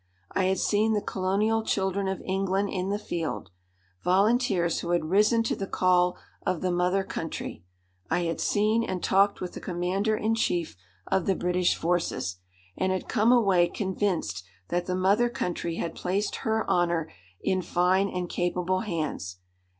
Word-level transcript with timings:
I 0.31 0.45
had 0.45 0.57
seen 0.57 0.93
the 0.93 0.99
colonial 1.01 1.61
children 1.61 2.07
of 2.07 2.23
England 2.25 2.69
in 2.71 2.89
the 2.89 2.97
field, 2.97 3.51
volunteers 4.03 4.79
who 4.79 4.89
had 4.89 5.11
risen 5.11 5.43
to 5.43 5.55
the 5.55 5.67
call 5.67 6.17
of 6.43 6.61
the 6.61 6.71
mother 6.71 7.03
country. 7.03 7.63
I 8.09 8.21
had 8.21 8.41
seen 8.41 8.83
and 8.83 9.03
talked 9.03 9.41
with 9.41 9.53
the 9.53 9.59
commander 9.59 10.17
in 10.17 10.33
chief 10.33 10.75
of 11.05 11.27
the 11.27 11.35
British 11.35 11.75
forces, 11.75 12.37
and 12.75 12.91
had 12.91 13.07
come 13.07 13.31
away 13.31 13.67
convinced 13.67 14.43
that 14.69 14.87
the 14.87 14.95
mother 14.95 15.29
country 15.29 15.75
had 15.75 15.93
placed 15.93 16.37
her 16.37 16.67
honour 16.67 17.07
in 17.39 17.61
fine 17.61 18.09
and 18.09 18.27
capable 18.27 18.79
hands. 18.79 19.37